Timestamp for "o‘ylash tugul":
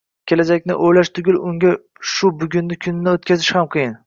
0.87-1.37